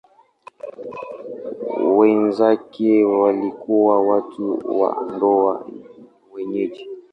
Wenzake 1.97 3.03
walikuwa 3.03 4.01
watu 4.07 4.79
wa 4.81 5.07
ndoa 5.15 5.67
wenyeji. 6.33 6.87